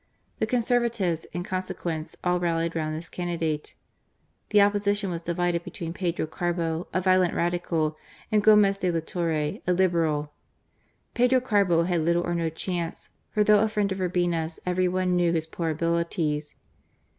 The 0.39 0.47
Conservatives, 0.47 1.25
in 1.25 1.43
consequence^ 1.43 2.15
all 2.23 2.39
rallied 2.39 2.75
round 2.75 2.95
this 2.95 3.07
candidate. 3.07 3.75
The 4.49 4.59
Opposition 4.59 5.11
was 5.11 5.21
divided 5.21 5.63
between 5.63 5.93
Pedro 5.93 6.25
Carbo, 6.25 6.87
a 6.91 6.99
violent 6.99 7.35
Radical, 7.35 7.95
and 8.31 8.43
Gomez 8.43 8.77
de 8.77 8.89
la 8.89 9.01
Torre, 9.01 9.59
a 9.61 9.61
Liberal. 9.73 10.33
Pedro 11.13 11.39
Carbo 11.39 11.83
had 11.83 12.01
little 12.01 12.23
or 12.25 12.33
no 12.33 12.49
chance, 12.49 13.11
for 13.29 13.43
though 13.43 13.59
a 13.59 13.67
friend 13.67 13.91
of 13.91 13.99
Urbina*s, 13.99 14.59
every 14.65 14.87
one 14.87 15.15
knew 15.15 15.33
his 15.33 15.45
poor 15.45 15.69
abilities. 15.69 16.55